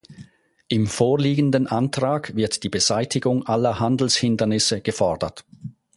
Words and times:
Im 0.67 0.87
vorliegenden 0.87 1.67
Antrag 1.67 2.35
wird 2.35 2.63
die 2.63 2.69
Beseitigung 2.69 3.45
aller 3.45 3.79
Handelshindernisse 3.79 4.81
gefordert. 4.81 5.45